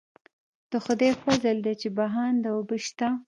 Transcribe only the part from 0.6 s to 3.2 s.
د خدای فضل دی چې بهانده اوبه شته.